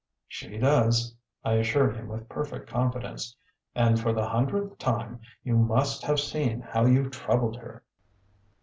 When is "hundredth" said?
4.27-4.79